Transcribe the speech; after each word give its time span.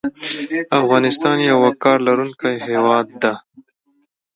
افغانستان 0.81 1.37
یو 1.49 1.57
وقار 1.67 1.97
لرونکی 2.07 2.53
هیواد 2.67 3.07
ده 3.21 3.33